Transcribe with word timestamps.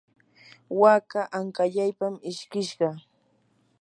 waka 0.81 1.21
ankallaypam 1.37 2.13
ishkishqa. 2.29 2.89